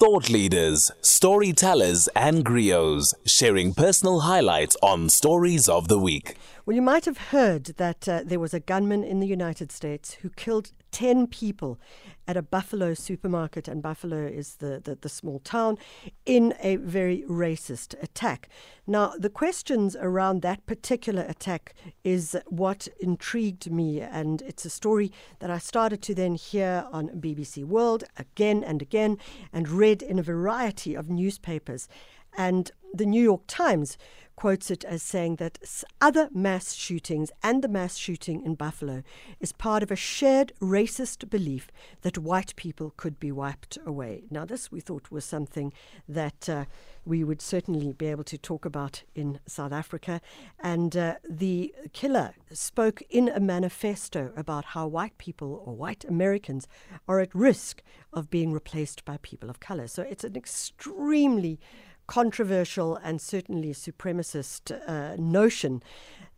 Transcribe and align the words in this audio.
Thought 0.00 0.30
leaders, 0.30 0.92
storytellers, 1.00 2.06
and 2.14 2.44
griots 2.44 3.14
sharing 3.26 3.74
personal 3.74 4.20
highlights 4.20 4.76
on 4.80 5.08
Stories 5.08 5.68
of 5.68 5.88
the 5.88 5.98
Week. 5.98 6.36
Well, 6.64 6.76
you 6.76 6.82
might 6.82 7.04
have 7.04 7.18
heard 7.18 7.64
that 7.78 8.08
uh, 8.08 8.22
there 8.24 8.38
was 8.38 8.54
a 8.54 8.60
gunman 8.60 9.02
in 9.02 9.18
the 9.18 9.26
United 9.26 9.72
States 9.72 10.12
who 10.22 10.30
killed 10.30 10.70
10 10.92 11.26
people 11.26 11.80
at 12.28 12.36
a 12.36 12.42
Buffalo 12.42 12.92
supermarket, 12.92 13.66
and 13.66 13.82
Buffalo 13.82 14.26
is 14.26 14.56
the, 14.56 14.80
the, 14.84 14.94
the, 14.94 15.08
small 15.08 15.38
town, 15.40 15.78
in 16.26 16.54
a 16.60 16.76
very 16.76 17.24
racist 17.28 18.00
attack. 18.02 18.50
Now, 18.86 19.14
the 19.18 19.30
questions 19.30 19.96
around 19.96 20.42
that 20.42 20.66
particular 20.66 21.22
attack 21.22 21.74
is 22.04 22.36
what 22.46 22.86
intrigued 23.00 23.70
me, 23.72 24.02
and 24.02 24.42
it's 24.42 24.66
a 24.66 24.70
story 24.70 25.10
that 25.38 25.50
I 25.50 25.58
started 25.58 26.02
to 26.02 26.14
then 26.14 26.34
hear 26.34 26.86
on 26.92 27.08
BBC 27.08 27.64
World 27.64 28.04
again 28.18 28.62
and 28.62 28.82
again 28.82 29.16
and 29.50 29.68
read 29.68 30.02
in 30.02 30.18
a 30.18 30.22
variety 30.22 30.94
of 30.94 31.08
newspapers. 31.08 31.88
And 32.36 32.70
the 32.92 33.06
New 33.06 33.22
York 33.22 33.42
Times 33.46 33.98
quotes 34.38 34.70
it 34.70 34.84
as 34.84 35.02
saying 35.02 35.34
that 35.34 35.58
other 36.00 36.28
mass 36.32 36.72
shootings 36.72 37.32
and 37.42 37.60
the 37.60 37.66
mass 37.66 37.96
shooting 37.96 38.40
in 38.44 38.54
Buffalo 38.54 39.02
is 39.40 39.50
part 39.50 39.82
of 39.82 39.90
a 39.90 39.96
shared 39.96 40.52
racist 40.60 41.28
belief 41.28 41.72
that 42.02 42.16
white 42.16 42.54
people 42.54 42.94
could 42.96 43.18
be 43.18 43.32
wiped 43.32 43.78
away. 43.84 44.22
Now, 44.30 44.44
this 44.44 44.70
we 44.70 44.78
thought 44.78 45.10
was 45.10 45.24
something 45.24 45.72
that 46.08 46.48
uh, 46.48 46.66
we 47.04 47.24
would 47.24 47.42
certainly 47.42 47.92
be 47.92 48.06
able 48.06 48.22
to 48.22 48.38
talk 48.38 48.64
about 48.64 49.02
in 49.12 49.40
South 49.48 49.72
Africa. 49.72 50.20
And 50.60 50.96
uh, 50.96 51.16
the 51.28 51.74
killer 51.92 52.34
spoke 52.52 53.02
in 53.10 53.28
a 53.28 53.40
manifesto 53.40 54.32
about 54.36 54.66
how 54.66 54.86
white 54.86 55.18
people 55.18 55.64
or 55.66 55.74
white 55.74 56.04
Americans 56.04 56.68
are 57.08 57.18
at 57.18 57.34
risk 57.34 57.82
of 58.12 58.30
being 58.30 58.52
replaced 58.52 59.04
by 59.04 59.16
people 59.20 59.50
of 59.50 59.58
color. 59.58 59.88
So 59.88 60.04
it's 60.04 60.22
an 60.22 60.36
extremely 60.36 61.58
controversial 62.08 62.96
and 62.96 63.20
certainly 63.20 63.72
supremacist 63.72 64.72
uh, 64.88 65.14
notion 65.16 65.82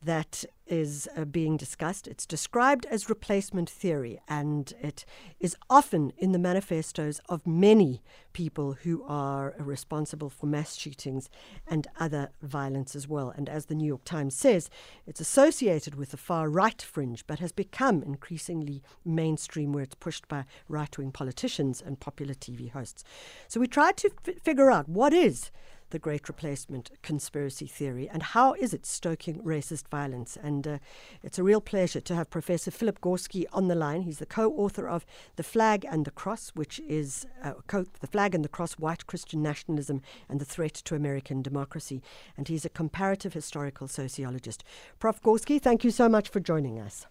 that 0.03 0.45
is 0.71 1.09
uh, 1.17 1.25
being 1.25 1.57
discussed. 1.57 2.07
It's 2.07 2.25
described 2.25 2.87
as 2.87 3.11
replacement 3.11 3.69
theory, 3.69 4.21
and 4.29 4.73
it 4.81 5.05
is 5.41 5.57
often 5.69 6.13
in 6.17 6.33
the 6.33 6.39
manifestos 6.39 7.21
of 7.29 7.47
many 7.47 8.01
people 8.33 8.75
who 8.85 9.03
are 9.05 9.55
responsible 9.59 10.31
for 10.31 10.47
mass 10.47 10.77
shootings 10.77 11.29
and 11.67 11.89
other 11.99 12.31
violence 12.41 12.95
as 12.95 13.09
well. 13.09 13.31
And 13.37 13.49
as 13.49 13.67
the 13.67 13.75
New 13.75 13.87
York 13.87 14.05
Times 14.05 14.35
says, 14.35 14.71
it's 15.07 15.21
associated 15.21 15.97
with 15.97 16.13
the 16.13 16.17
far 16.17 16.49
right 16.49 16.81
fringe, 16.81 17.27
but 17.27 17.41
has 17.41 17.53
become 17.53 18.03
increasingly 18.03 18.83
mainstream 19.05 19.73
where 19.73 19.83
it's 19.83 19.97
pushed 19.97 20.29
by 20.29 20.45
right 20.69 20.97
wing 20.97 21.11
politicians 21.11 21.83
and 21.85 21.99
popular 21.99 22.35
TV 22.35 22.71
hosts. 22.71 23.03
So 23.49 23.59
we 23.59 23.67
tried 23.67 23.97
to 23.99 24.11
f- 24.27 24.37
figure 24.43 24.71
out 24.71 24.89
what 24.89 25.13
is 25.13 25.51
the 25.91 25.99
Great 25.99 26.29
Replacement 26.29 26.91
conspiracy 27.03 27.67
theory 27.67 28.09
and 28.09 28.23
how 28.23 28.55
is 28.55 28.73
it 28.75 28.87
stoking 28.87 29.43
racist 29.43 29.89
violence. 29.89 30.37
And 30.43 30.67
uh, 30.67 30.79
it's 31.23 31.39
a 31.39 31.43
real 31.43 31.61
pleasure 31.61 32.01
to 32.01 32.15
have 32.15 32.31
Professor 32.31 32.71
Philip 32.71 33.01
Gorski 33.01 33.45
on 33.53 33.69
the 33.69 33.75
line. 33.75 34.03
He's 34.03 34.19
the 34.19 34.27
co-author 34.27 34.89
of 34.89 35.05
The 35.37 35.43
Flag 35.43 35.85
and 35.89 36.05
the 36.05 36.11
Cross, 36.11 36.53
which 36.55 36.81
is 36.81 37.27
uh, 37.43 37.55
co- 37.67 37.87
The 38.01 38.07
Flag 38.07 38.35
and 38.35 38.45
the 38.45 38.49
Cross, 38.49 38.75
White 38.75 39.07
Christian 39.07 39.43
Nationalism 39.43 40.03
and 40.29 40.41
the 40.41 40.45
Threat 40.45 40.75
to 40.75 40.95
American 40.95 41.43
Democracy. 41.43 42.03
And 42.37 42.49
he's 42.49 42.65
a 42.65 42.71
comparative 42.71 43.35
historical 43.35 43.89
sociologist. 43.89 44.65
Prof. 44.99 45.21
Gorski, 45.23 45.61
thank 45.61 45.85
you 45.85 45.91
so 45.91 46.09
much 46.09 46.29
for 46.29 46.41
joining 46.41 46.79
us. 46.79 47.07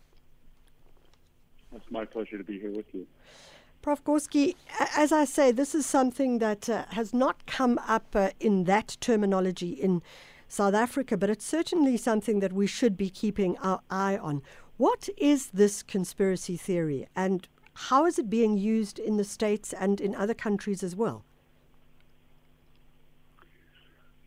It's 1.75 1.91
my 1.91 2.05
pleasure 2.05 2.37
to 2.37 2.43
be 2.43 2.59
here 2.59 2.71
with 2.71 2.85
you. 2.93 3.05
Prof. 3.81 4.03
Gorski, 4.03 4.55
as 4.97 5.13
I 5.13 5.23
say, 5.23 5.51
this 5.51 5.73
is 5.73 5.85
something 5.85 6.39
that 6.39 6.69
uh, 6.69 6.83
has 6.89 7.13
not 7.13 7.45
come 7.45 7.79
up 7.87 8.13
uh, 8.13 8.31
in 8.39 8.65
that 8.65 8.97
terminology 8.99 9.69
in 9.69 10.01
South 10.49 10.73
Africa, 10.73 11.15
but 11.15 11.29
it's 11.29 11.45
certainly 11.45 11.95
something 11.95 12.41
that 12.41 12.51
we 12.51 12.67
should 12.67 12.97
be 12.97 13.09
keeping 13.09 13.57
our 13.59 13.79
eye 13.89 14.17
on. 14.17 14.41
What 14.75 15.07
is 15.17 15.47
this 15.51 15.81
conspiracy 15.81 16.57
theory, 16.57 17.07
and 17.15 17.47
how 17.73 18.05
is 18.05 18.19
it 18.19 18.29
being 18.29 18.57
used 18.57 18.99
in 18.99 19.15
the 19.15 19.23
States 19.23 19.71
and 19.71 20.01
in 20.01 20.13
other 20.13 20.33
countries 20.33 20.83
as 20.83 20.95
well? 20.95 21.23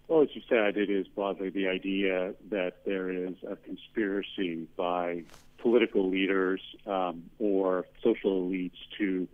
Well, 0.09 0.23
as 0.23 0.29
you 0.35 0.43
said, 0.49 0.79
it 0.79 0.89
is 0.89 1.09
broadly 1.09 1.51
the 1.51 1.69
idea 1.69 2.35
that 2.51 2.85
there 2.87 3.11
is 3.11 3.35
a 3.49 3.57
conspiracy 3.57 4.67
by 4.77 5.25
political 5.59 6.09
leaders 6.09 6.61
um, 6.87 7.25
or 7.39 7.87
social 8.03 8.43
elites 8.43 8.79
to 8.99 9.29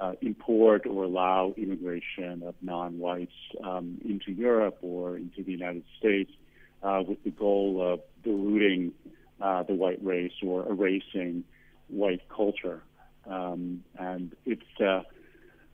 uh, 0.00 0.12
import 0.20 0.86
or 0.86 1.04
allow 1.04 1.54
immigration 1.56 2.42
of 2.44 2.54
non-whites 2.62 3.32
um, 3.64 3.98
into 4.04 4.32
Europe 4.32 4.78
or 4.82 5.16
into 5.16 5.42
the 5.42 5.52
United 5.52 5.84
States 5.98 6.30
uh, 6.82 7.02
with 7.06 7.22
the 7.24 7.30
goal 7.30 7.80
of 7.82 8.00
diluting 8.22 8.92
uh, 9.40 9.62
the 9.64 9.74
white 9.74 10.02
race 10.04 10.32
or 10.42 10.68
erasing 10.68 11.44
white 11.88 12.28
culture. 12.28 12.82
Um, 13.28 13.82
and 13.98 14.34
it's 14.46 14.80
uh, 14.80 15.02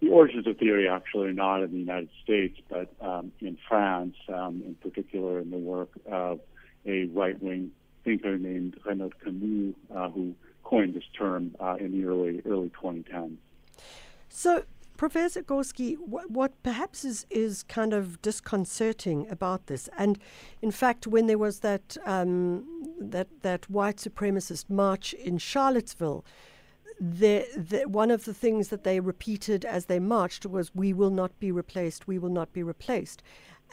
the 0.00 0.08
origins 0.08 0.46
of 0.46 0.58
theory 0.58 0.88
actually 0.88 1.28
are 1.28 1.32
not 1.32 1.62
in 1.62 1.72
the 1.72 1.78
United 1.78 2.10
States, 2.22 2.58
but 2.68 2.92
um, 3.00 3.32
in 3.40 3.56
France, 3.68 4.16
um, 4.28 4.62
in 4.66 4.74
particular 4.76 5.38
in 5.38 5.50
the 5.50 5.58
work 5.58 5.90
of 6.10 6.40
a 6.86 7.06
right-wing 7.06 7.70
thinker 8.04 8.36
named 8.36 8.76
Renaud 8.84 9.12
Camus, 9.22 9.74
uh, 9.94 10.10
who 10.10 10.34
coined 10.62 10.94
this 10.94 11.04
term 11.16 11.54
uh, 11.60 11.76
in 11.78 11.92
the 11.92 12.06
early 12.06 12.42
early 12.44 12.70
2010s. 12.70 13.36
So, 14.36 14.64
Professor 14.96 15.44
Gorski, 15.44 15.96
what, 15.96 16.28
what, 16.28 16.60
perhaps 16.64 17.04
is, 17.04 17.24
is 17.30 17.62
kind 17.62 17.92
of 17.92 18.20
disconcerting 18.20 19.30
about 19.30 19.68
this, 19.68 19.88
and 19.96 20.18
in 20.60 20.72
fact, 20.72 21.06
when 21.06 21.28
there 21.28 21.38
was 21.38 21.60
that 21.60 21.96
um, 22.04 22.64
that 22.98 23.28
that 23.42 23.70
white 23.70 23.98
supremacist 23.98 24.68
march 24.68 25.14
in 25.14 25.38
Charlottesville, 25.38 26.24
the, 27.00 27.46
the, 27.56 27.84
one 27.86 28.10
of 28.10 28.24
the 28.24 28.34
things 28.34 28.68
that 28.68 28.82
they 28.82 28.98
repeated 28.98 29.64
as 29.64 29.84
they 29.84 30.00
marched 30.00 30.46
was, 30.46 30.74
"We 30.74 30.92
will 30.92 31.10
not 31.10 31.38
be 31.38 31.52
replaced. 31.52 32.08
We 32.08 32.18
will 32.18 32.28
not 32.40 32.52
be 32.52 32.64
replaced," 32.64 33.22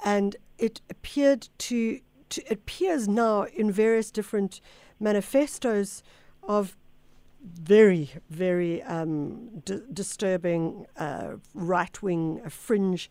and 0.06 0.36
it 0.60 0.80
appeared 0.92 1.50
to, 1.58 2.02
to 2.30 2.42
it 2.46 2.52
appears 2.52 3.08
now 3.08 3.44
in 3.46 3.72
various 3.72 4.12
different 4.12 4.62
manifestos 5.00 6.04
of 6.44 6.78
very, 7.44 8.12
very 8.30 8.82
um, 8.84 9.62
d- 9.66 9.82
disturbing 9.94 10.86
uh, 10.98 11.34
right 11.54 12.02
wing 12.02 12.42
uh, 12.46 12.50
fringe 12.50 13.10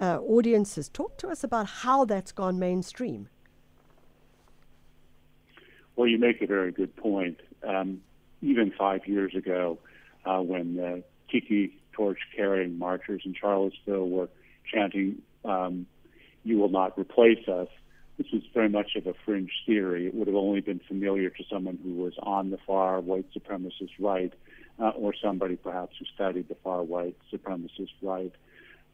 uh, 0.00 0.18
audiences. 0.20 0.88
Talk 0.88 1.18
to 1.18 1.28
us 1.28 1.44
about 1.44 1.66
how 1.66 2.04
that's 2.04 2.32
gone 2.32 2.58
mainstream. 2.58 3.28
Well, 5.94 6.06
you 6.06 6.18
make 6.18 6.42
a 6.42 6.46
very 6.46 6.72
good 6.72 6.94
point. 6.96 7.40
Um, 7.66 8.02
even 8.42 8.72
five 8.78 9.06
years 9.06 9.34
ago, 9.34 9.78
uh, 10.24 10.40
when 10.40 10.76
the 10.76 11.02
tiki 11.30 11.78
torch 11.92 12.18
carrying 12.34 12.78
marchers 12.78 13.22
in 13.24 13.34
Charlottesville 13.34 14.08
were 14.08 14.28
chanting, 14.70 15.22
um, 15.44 15.86
You 16.44 16.58
will 16.58 16.68
not 16.68 16.96
replace 16.98 17.48
us, 17.48 17.68
this 18.18 18.26
is 18.32 18.42
very 18.54 18.68
much 18.68 18.96
of 18.96 19.06
a 19.06 19.14
fringe 19.24 19.52
theory. 19.66 20.06
It 20.06 20.14
would 20.14 20.26
have 20.26 20.36
only 20.36 20.60
been 20.60 20.80
familiar 20.86 21.30
to 21.30 21.44
someone 21.50 21.78
who 21.82 21.94
was 21.94 22.14
on 22.22 22.50
the 22.50 22.58
far 22.66 23.00
white 23.00 23.26
supremacist 23.36 23.90
right, 23.98 24.32
uh, 24.80 24.90
or 24.90 25.12
somebody 25.22 25.56
perhaps 25.56 25.96
who 25.98 26.06
studied 26.14 26.48
the 26.48 26.56
far 26.64 26.82
white 26.82 27.16
supremacist 27.32 27.92
right. 28.02 28.32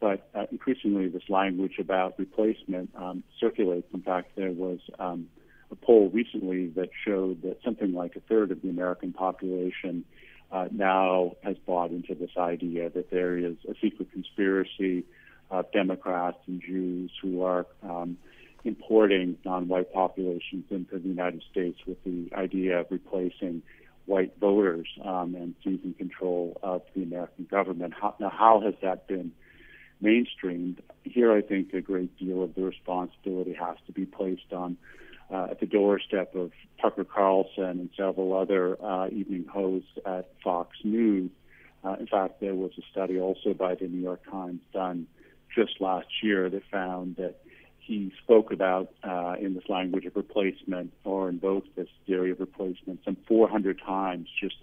But 0.00 0.28
uh, 0.34 0.46
increasingly, 0.50 1.08
this 1.08 1.22
language 1.28 1.78
about 1.78 2.18
replacement 2.18 2.90
um, 2.96 3.22
circulates. 3.38 3.86
In 3.94 4.02
fact, 4.02 4.32
there 4.34 4.50
was 4.50 4.80
um, 4.98 5.28
a 5.70 5.76
poll 5.76 6.10
recently 6.12 6.66
that 6.70 6.90
showed 7.04 7.42
that 7.42 7.58
something 7.64 7.94
like 7.94 8.16
a 8.16 8.20
third 8.20 8.50
of 8.50 8.62
the 8.62 8.68
American 8.68 9.12
population 9.12 10.04
uh, 10.50 10.66
now 10.72 11.32
has 11.44 11.56
bought 11.66 11.92
into 11.92 12.14
this 12.14 12.30
idea 12.36 12.90
that 12.90 13.10
there 13.10 13.38
is 13.38 13.54
a 13.68 13.74
secret 13.80 14.10
conspiracy 14.12 15.04
of 15.50 15.70
Democrats 15.70 16.38
and 16.46 16.60
Jews 16.60 17.10
who 17.22 17.42
are 17.42 17.66
um, 17.82 18.18
importing 18.64 19.37
non-white 19.44 19.93
populations 19.93 20.64
into 20.70 20.99
the 20.99 21.09
United 21.09 21.43
States 21.50 21.79
with 21.87 22.03
the 22.05 22.31
idea 22.35 22.81
of 22.81 22.87
replacing 22.91 23.62
white 24.06 24.32
voters 24.41 24.88
um, 25.05 25.35
and 25.35 25.55
seizing 25.62 25.94
control 25.94 26.59
of 26.62 26.82
the 26.94 27.03
American 27.03 27.47
government. 27.50 27.94
How, 28.00 28.14
now, 28.19 28.31
how 28.31 28.61
has 28.64 28.75
that 28.82 29.06
been 29.06 29.32
mainstreamed? 30.03 30.79
Here, 31.05 31.32
I 31.32 31.43
think 31.43 31.73
a 31.73 31.81
great 31.81 32.17
deal 32.19 32.43
of 32.43 32.55
the 32.55 32.62
responsibility 32.62 33.55
has 33.55 33.76
to 33.87 33.93
be 33.93 34.06
placed 34.06 34.53
on 34.53 34.76
uh, 35.32 35.49
at 35.50 35.61
the 35.61 35.67
doorstep 35.67 36.35
of 36.35 36.53
Tucker 36.81 37.05
Carlson 37.05 37.64
and 37.64 37.91
several 37.97 38.37
other 38.37 38.76
uh, 38.85 39.09
evening 39.09 39.47
hosts 39.50 39.91
at 40.05 40.31
Fox 40.44 40.76
News. 40.85 41.31
Uh, 41.85 41.97
in 41.99 42.06
fact, 42.06 42.41
there 42.41 42.55
was 42.55 42.73
a 42.79 42.82
study 42.91 43.19
also 43.19 43.55
by 43.55 43.75
the 43.75 43.87
New 43.87 44.00
York 44.00 44.20
Times 44.31 44.61
done 44.73 45.06
just 45.55 45.81
last 45.81 46.06
year 46.23 46.49
that 46.50 46.62
found 46.70 47.17
that 47.17 47.41
he 47.84 48.12
spoke 48.23 48.52
about 48.52 48.93
uh, 49.02 49.34
in 49.40 49.55
this 49.55 49.69
language 49.69 50.05
of 50.06 50.17
replacement 50.17 50.93
or 51.05 51.29
invoked 51.29 51.75
this 51.76 51.88
theory 52.06 52.31
of 52.31 52.40
replacement 52.40 53.00
some 53.05 53.17
400 53.26 53.81
times 53.84 54.29
just 54.40 54.56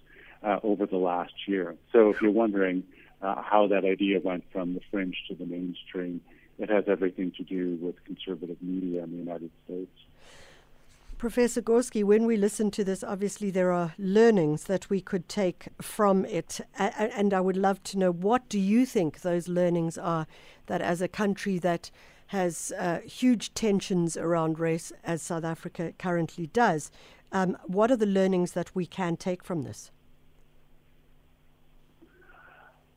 uh, 0.44 0.60
over 0.64 0.86
the 0.86 0.98
last 0.98 1.34
year. 1.48 1.76
So 1.92 2.10
if 2.10 2.22
you're 2.22 2.32
wondering 2.32 2.84
uh, 3.22 3.42
how 3.42 3.68
that 3.68 3.86
idea 3.86 4.20
went 4.24 4.44
from 4.52 4.74
the 4.74 4.82
fringe 4.92 5.18
to 5.28 5.36
the 5.36 5.46
mainstream. 5.46 6.22
It 6.58 6.70
has 6.70 6.86
everything 6.88 7.32
to 7.38 7.44
do 7.44 7.78
with 7.82 8.04
conservative 8.06 8.58
media 8.62 9.04
in 9.04 9.12
the 9.12 9.18
United 9.18 9.52
States. 9.66 9.92
Professor 11.18 11.62
Gorski, 11.62 12.02
when 12.02 12.26
we 12.26 12.38
listen 12.38 12.72
to 12.72 12.84
this, 12.84 13.04
obviously 13.04 13.52
there 13.52 13.74
are 13.74 13.94
learnings 13.98 14.66
that 14.66 14.90
we 14.90 15.02
could 15.02 15.28
take 15.28 15.68
from 15.82 16.24
it. 16.26 16.62
And 16.78 17.34
I 17.34 17.42
would 17.42 17.58
love 17.58 17.84
to 17.84 17.98
know 17.98 18.12
what 18.12 18.48
do 18.48 18.58
you 18.58 18.86
think 18.86 19.20
those 19.20 19.50
learnings 19.50 19.98
are 19.98 20.28
that 20.68 20.82
as 20.82 21.02
a 21.02 21.10
country 21.10 21.60
that 21.60 21.92
has 22.30 22.72
uh, 22.78 23.00
huge 23.00 23.54
tensions 23.56 24.16
around 24.16 24.60
race, 24.60 24.92
as 25.04 25.20
South 25.22 25.44
Africa 25.44 25.94
currently 25.98 26.46
does, 26.48 26.92
um, 27.32 27.58
what 27.66 27.90
are 27.90 27.96
the 27.96 28.06
learnings 28.06 28.52
that 28.52 28.76
we 28.76 28.86
can 28.86 29.18
take 29.18 29.44
from 29.44 29.64
this? 29.64 29.90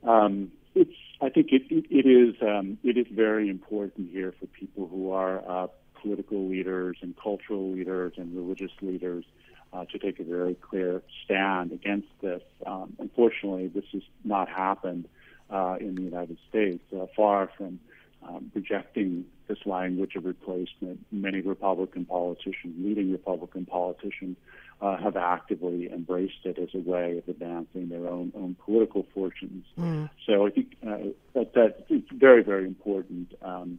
Um, 0.03 0.53
it's, 0.75 0.93
I 1.23 1.31
think 1.31 1.49
it, 1.51 1.63
it, 1.71 1.87
it 1.89 2.07
is 2.07 2.35
um, 2.43 2.77
it 2.83 2.99
is 2.99 3.07
very 3.11 3.49
important 3.49 4.11
here 4.11 4.35
for 4.39 4.47
people 4.47 4.87
who 4.87 5.13
are 5.13 5.43
uh, 5.49 5.69
political 6.03 6.47
leaders 6.49 6.99
and 7.01 7.15
cultural 7.17 7.73
leaders 7.73 8.13
and 8.17 8.37
religious 8.37 8.73
leaders 8.83 9.25
uh, 9.73 9.87
to 9.87 9.99
take 9.99 10.21
a 10.21 10.25
very 10.25 10.55
clear 10.57 11.01
stand 11.25 11.73
against 11.73 12.09
this. 12.21 12.43
Um, 12.67 12.97
unfortunately, 12.99 13.69
this 13.69 13.85
has 13.93 14.03
not 14.25 14.51
happened 14.51 15.09
uh, 15.49 15.77
in 15.81 15.95
the 15.95 16.03
United 16.03 16.37
States. 16.51 16.83
Uh, 16.93 17.07
far 17.17 17.51
from 17.57 17.81
um, 18.29 18.51
rejecting 18.55 19.25
this 19.49 19.59
language 19.67 20.15
of 20.17 20.25
replacement, 20.25 21.05
many 21.11 21.41
Republican 21.41 22.05
politicians, 22.05 22.75
leading 22.79 23.13
Republican 23.13 23.67
politicians, 23.67 24.37
uh, 24.81 24.97
have 24.97 25.17
actively 25.17 25.91
embraced 25.93 26.45
it 26.45 26.59
as 26.59 26.69
a 26.75 26.79
way 26.79 27.19
of 27.19 27.29
advancing 27.29 27.89
their 27.89 28.09
own 28.09 28.33
own 28.35 28.57
political 28.65 29.07
fortunes. 29.15 29.65
Mm. 29.79 30.11
So 30.27 30.47
I 30.47 30.51
think 30.51 30.77
uh, 30.87 30.99
that 31.35 31.55
that 31.55 31.87
it's 31.89 32.11
very 32.13 32.43
very 32.43 32.67
important. 32.67 33.35
Um, 33.43 33.79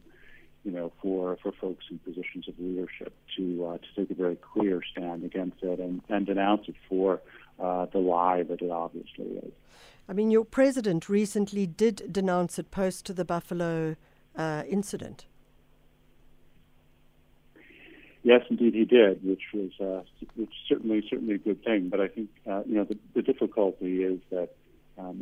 you 0.64 0.72
know, 0.72 0.94
for, 1.02 1.38
for 1.44 1.52
folks 1.52 1.84
in 1.92 2.00
positions 2.00 2.48
of 2.48 2.54
leadership 2.58 3.14
to 3.36 3.66
uh, 3.66 3.78
to 3.80 3.88
take 3.98 4.12
a 4.12 4.14
very 4.14 4.38
clear 4.38 4.82
stand 4.90 5.26
against 5.26 5.62
it 5.62 5.78
and, 5.78 6.02
and 6.08 6.26
denounce 6.26 6.70
it 6.70 6.76
for 6.88 7.22
uh, 7.60 7.86
the 7.88 8.00
lie 8.00 8.44
that 8.44 8.62
it 8.62 8.72
obviously 8.72 9.26
is. 9.26 9.52
I 10.08 10.14
mean, 10.14 10.32
your 10.32 10.46
president 10.46 11.10
recently 11.10 11.66
did 11.66 12.12
denounce 12.12 12.58
it 12.60 12.72
post 12.72 13.06
to 13.08 13.14
the 13.14 13.26
Buffalo 13.26 13.96
uh, 14.36 14.64
incident. 14.70 15.26
Yes, 18.24 18.42
indeed, 18.50 18.74
he 18.74 18.86
did, 18.86 19.24
which 19.24 19.42
was 19.54 19.72
uh, 19.82 20.04
which 20.36 20.54
certainly 20.70 21.06
certainly 21.10 21.36
a 21.36 21.38
good 21.38 21.62
thing. 21.64 21.90
But 21.90 22.00
I 22.00 22.08
think 22.08 22.30
uh, 22.50 22.64
you 22.66 22.76
know 22.76 22.86
the, 22.86 22.98
the 23.14 23.22
difficulty 23.22 24.04
is 24.04 24.22
that 24.32 24.56
um, 24.98 25.22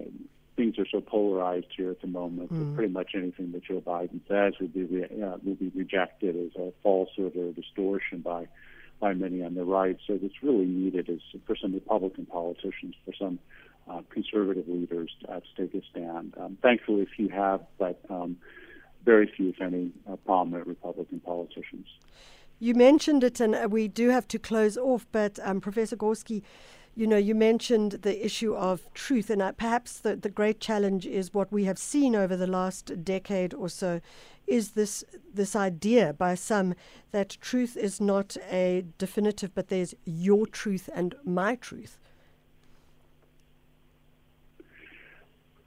things 0.56 0.78
are 0.78 0.86
so 0.92 1.02
polarized 1.02 1.68
here 1.76 1.90
at 1.90 2.02
the 2.02 2.08
moment 2.08 2.54
mm. 2.54 2.60
that 2.60 2.76
pretty 2.76 2.94
much 2.94 3.12
anything 3.16 3.52
that 3.54 3.64
Joe 3.64 3.82
Biden 3.82 4.22
says 4.28 4.54
will 4.60 4.68
be 4.68 4.84
re- 4.84 5.24
uh, 5.24 5.38
will 5.44 5.56
be 5.56 5.72
rejected 5.74 6.36
as 6.36 6.62
a 6.62 6.72
falsehood 6.84 7.36
or 7.36 7.50
a 7.50 7.54
distortion 7.54 8.20
by 8.20 8.48
by 9.00 9.16
many 9.16 9.44
on 9.44 9.56
the 9.56 9.66
right. 9.66 9.98
So 10.06 10.14
what's 10.14 10.44
really 10.44 10.68
needed 10.68 11.10
is 11.10 11.22
for 11.48 11.56
some 11.56 11.74
Republican 11.74 12.28
politicians, 12.28 12.94
for 13.04 13.14
some 13.18 13.40
uh, 13.90 14.02
conservative 14.12 14.68
leaders 14.68 15.12
uh, 15.28 15.40
to 15.40 15.68
take 15.68 15.74
a 15.74 15.84
stand. 15.90 16.36
Um, 16.40 16.58
thankfully, 16.62 17.02
if 17.02 17.18
you 17.18 17.30
have, 17.30 17.62
but 17.80 18.00
um, 18.12 18.38
very 19.06 19.28
few, 19.28 19.50
if 19.50 19.62
any, 19.62 19.92
uh, 20.10 20.16
prominent 20.18 20.68
Republican 20.68 21.20
politicians. 21.20 21.88
You 22.60 22.76
mentioned 22.76 23.24
it, 23.24 23.40
and 23.40 23.56
uh, 23.56 23.68
we 23.70 23.88
do 23.88 24.10
have 24.10 24.28
to 24.30 24.40
close 24.40 24.78
off, 24.78 25.06
but 25.12 25.40
um, 25.44 25.62
Professor 25.62 25.96
Gorski, 25.96 26.44
you 26.96 27.08
know, 27.08 27.18
you 27.18 27.34
mentioned 27.34 27.94
the 28.04 28.24
issue 28.24 28.54
of 28.54 28.94
truth, 28.94 29.30
and 29.30 29.42
uh, 29.42 29.54
perhaps 29.54 30.00
the, 30.00 30.16
the 30.16 30.30
great 30.30 30.60
challenge 30.60 31.06
is 31.08 31.34
what 31.34 31.52
we 31.52 31.64
have 31.64 31.80
seen 31.80 32.16
over 32.16 32.36
the 32.36 32.48
last 32.48 33.04
decade 33.04 33.54
or 33.54 33.70
so 33.70 34.02
is 34.48 34.72
this 34.72 35.04
this 35.34 35.56
idea 35.56 36.12
by 36.14 36.36
some 36.36 36.76
that 37.12 37.38
truth 37.42 37.78
is 37.78 38.02
not 38.02 38.36
a 38.52 38.84
definitive, 38.98 39.56
but 39.56 39.70
there's 39.70 39.96
your 40.04 40.46
truth 40.46 40.90
and 40.94 41.16
my 41.24 41.56
truth. 41.56 41.98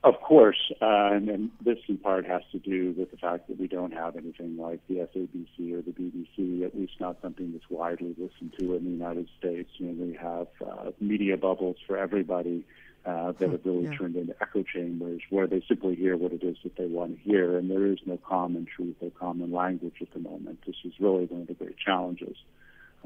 Of 0.05 0.21
course, 0.21 0.71
uh, 0.83 1.13
and, 1.13 1.31
and, 1.31 1.51
this 1.65 1.79
in 1.89 1.97
part 1.97 2.27
has 2.27 2.43
to 2.53 2.59
do 2.59 2.95
with 2.95 3.11
the 3.11 3.17
fact 3.17 3.49
that 3.49 3.59
we 3.59 3.67
don't 3.67 3.95
have 3.95 4.17
anything 4.17 4.59
like 4.59 4.87
the 4.87 4.97
SABC 4.97 5.73
or 5.73 5.81
the 5.81 5.93
BBC, 5.93 6.63
at 6.63 6.77
least 6.77 7.01
not 7.01 7.17
something 7.23 7.53
that's 7.53 7.65
widely 7.71 8.15
listened 8.19 8.53
to 8.59 8.75
in 8.75 8.85
the 8.85 8.91
United 8.91 9.31
States. 9.39 9.71
You 9.79 9.87
know, 9.87 10.05
we 10.05 10.13
have 10.13 10.49
uh, 10.61 10.91
media 11.01 11.39
bubbles 11.39 11.77
for 11.87 11.97
everybody 11.97 12.67
uh, 13.07 13.33
that 13.33 13.51
have 13.51 13.65
really 13.65 13.85
yeah. 13.85 13.97
turned 13.97 14.17
into 14.17 14.35
echo 14.43 14.63
chambers 14.63 15.23
where 15.31 15.47
they 15.47 15.63
simply 15.67 15.95
hear 15.95 16.19
what 16.19 16.33
it 16.33 16.43
is 16.43 16.59
that 16.65 16.77
they 16.77 16.85
want 16.85 17.17
to 17.17 17.23
hear, 17.23 17.57
and 17.57 17.71
there 17.71 17.87
is 17.87 17.99
no 18.05 18.19
common 18.19 18.67
truth 18.67 18.97
or 19.01 19.11
common 19.19 19.53
language 19.53 19.97
at 20.03 20.13
the 20.13 20.21
moment. 20.21 20.59
This 20.67 20.77
is 20.85 20.93
really 21.01 21.25
one 21.25 21.41
of 21.41 21.47
the 21.47 21.55
great 21.55 21.79
challenges 21.79 22.37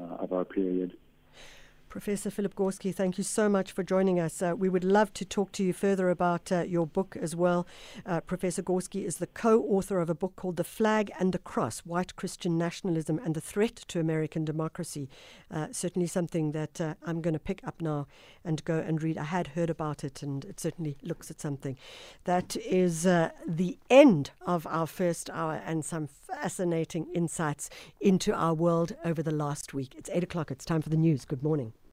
uh, 0.01 0.15
of 0.15 0.33
our 0.33 0.43
period. 0.43 0.97
Professor 1.89 2.29
Philip 2.29 2.53
Gorski, 2.53 2.93
thank 2.93 3.17
you 3.17 3.23
so 3.23 3.49
much 3.49 3.71
for 3.71 3.81
joining 3.81 4.19
us. 4.19 4.43
Uh, 4.43 4.53
we 4.55 4.69
would 4.69 4.83
love 4.83 5.11
to 5.13 5.25
talk 5.25 5.51
to 5.53 5.63
you 5.63 5.73
further 5.73 6.11
about 6.11 6.51
uh, 6.51 6.61
your 6.61 6.85
book 6.85 7.17
as 7.19 7.35
well. 7.35 7.65
Uh, 8.05 8.21
Professor 8.21 8.61
Gorski 8.61 9.05
is 9.05 9.17
the 9.17 9.25
co 9.25 9.63
author 9.63 9.99
of 9.99 10.07
a 10.07 10.13
book 10.13 10.35
called 10.35 10.57
The 10.57 10.63
Flag 10.63 11.11
and 11.19 11.33
the 11.33 11.39
Cross 11.39 11.79
White 11.79 12.15
Christian 12.15 12.59
Nationalism 12.59 13.19
and 13.25 13.33
the 13.33 13.41
Threat 13.41 13.75
to 13.87 13.99
American 13.99 14.45
Democracy. 14.45 15.09
Uh, 15.49 15.69
certainly 15.71 16.07
something 16.07 16.51
that 16.51 16.79
uh, 16.79 16.93
I'm 17.03 17.21
going 17.21 17.33
to 17.33 17.39
pick 17.39 17.65
up 17.65 17.81
now 17.81 18.05
and 18.45 18.63
go 18.65 18.77
and 18.77 19.01
read. 19.01 19.17
I 19.17 19.23
had 19.23 19.47
heard 19.47 19.71
about 19.71 20.03
it 20.03 20.21
and 20.21 20.45
it 20.45 20.59
certainly 20.59 20.95
looks 21.01 21.31
at 21.31 21.41
something. 21.41 21.75
That 22.25 22.55
is 22.57 23.07
uh, 23.07 23.31
the 23.47 23.79
end 23.89 24.29
of 24.45 24.67
our 24.67 24.85
first 24.85 25.31
hour 25.31 25.59
and 25.65 25.83
some 25.83 26.05
fascinating 26.07 27.07
insights 27.15 27.67
into 27.99 28.31
our 28.31 28.53
world 28.53 28.95
over 29.03 29.23
the 29.23 29.31
last 29.31 29.73
week. 29.73 29.95
It's 29.97 30.11
8 30.13 30.23
o'clock. 30.23 30.51
It's 30.51 30.65
time 30.65 30.83
for 30.83 30.89
the 30.89 30.97
news. 30.97 31.25
Good 31.25 31.41
morning. 31.41 31.73